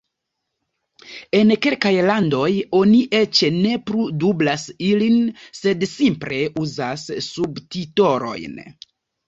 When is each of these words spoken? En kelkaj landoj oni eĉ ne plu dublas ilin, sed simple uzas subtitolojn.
En 1.39 1.51
kelkaj 1.65 1.91
landoj 2.11 2.47
oni 2.79 3.03
eĉ 3.19 3.43
ne 3.59 3.75
plu 3.91 4.07
dublas 4.25 4.65
ilin, 4.89 5.21
sed 5.61 5.89
simple 5.95 6.43
uzas 6.67 7.07
subtitolojn. 7.31 8.61